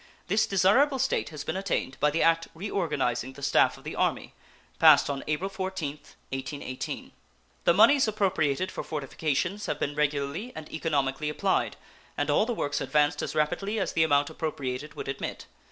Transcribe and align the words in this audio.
This 0.29 0.47
desirable 0.47 0.97
state 0.97 1.29
has 1.29 1.43
been 1.43 1.55
attained 1.55 1.99
by 1.99 2.09
the 2.09 2.23
act 2.23 2.47
reorganizing 2.55 3.33
the 3.33 3.43
staff 3.43 3.77
of 3.77 3.83
the 3.83 3.95
Army, 3.95 4.33
passed 4.79 5.11
on 5.11 5.23
April 5.27 5.47
14th, 5.47 6.15
1818. 6.31 7.11
The 7.65 7.73
moneys 7.75 8.07
appropriated 8.07 8.71
for 8.71 8.83
fortifications 8.83 9.67
have 9.67 9.79
been 9.79 9.93
regularly 9.93 10.53
and 10.55 10.67
economically 10.73 11.29
applied, 11.29 11.77
and 12.17 12.31
all 12.31 12.47
the 12.47 12.55
works 12.55 12.81
advanced 12.81 13.21
as 13.21 13.35
rapidly 13.35 13.79
as 13.79 13.93
the 13.93 14.01
amount 14.03 14.31
appropriated 14.31 14.95
would 14.95 15.07
admit. 15.07 15.45